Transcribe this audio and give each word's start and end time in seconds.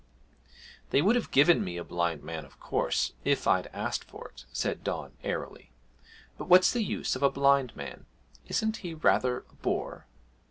'They 0.89 0.99
would 0.99 1.15
have 1.15 1.29
given 1.29 1.63
me 1.63 1.77
a 1.77 1.83
blind 1.83 2.23
man 2.23 2.43
of 2.43 2.59
course 2.59 3.13
if 3.23 3.45
I'd 3.45 3.67
asked 3.67 4.03
for 4.05 4.29
it,' 4.29 4.45
said 4.51 4.83
Don 4.83 5.11
airily, 5.23 5.69
'but 6.39 6.47
what's 6.49 6.73
the 6.73 6.83
use 6.83 7.15
of 7.15 7.21
a 7.21 7.29
blind 7.29 7.75
man 7.75 8.07
isn't 8.47 8.77
he 8.77 8.95
rather 8.95 9.45
a 9.47 9.53
bore?' 9.57 10.07